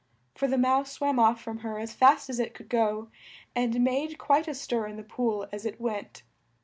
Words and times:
For 0.33 0.47
the 0.47 0.57
Mouse 0.57 0.93
swam 0.93 1.19
off 1.19 1.39
from 1.43 1.59
her 1.59 1.77
as 1.77 1.93
fast 1.93 2.27
as 2.27 2.39
it 2.39 2.55
could 2.55 2.69
go, 2.69 3.09
and 3.55 3.81
made 3.83 4.17
quite 4.17 4.47
a 4.47 4.55
stir 4.55 4.87
in 4.87 4.95
the 4.97 5.03
pool 5.03 5.47
as 5.53 5.63
it 5.63 5.79
went. 5.79 6.23